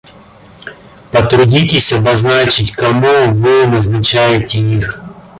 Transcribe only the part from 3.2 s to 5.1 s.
вы назначаете их?